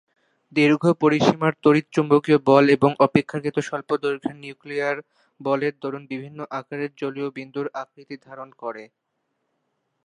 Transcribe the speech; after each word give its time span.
দীর্ঘ 0.53 0.83
পরিসীমার 1.01 1.53
তড়িৎ-চুম্বকীয় 1.63 2.39
বল 2.47 2.65
এবং 2.75 2.91
অপেক্ষাকৃত 3.05 3.57
স্বল্প 3.67 3.89
দৈর্ঘ্যের 4.03 4.37
নিউক্লিয়ার 4.43 4.97
বলের 5.39 5.73
দরুণ 5.81 6.03
বিভিন্ন 6.11 6.39
আকারের 6.59 6.91
জলীয় 6.97 7.29
বিন্দুর 7.37 7.67
আকৃতি 7.81 8.15
ধারণ 8.25 8.49
করে। 8.61 8.83